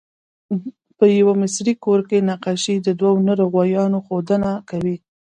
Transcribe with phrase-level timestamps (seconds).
[0.97, 4.95] په یوه مصري ګور کې نقاشي د دوه نر غوایو ښودنه کوي.